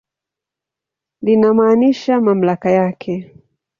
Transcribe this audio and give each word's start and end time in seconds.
Linamaanisha 1.21 2.21
mamlaka 2.21 2.69
yake. 2.71 3.33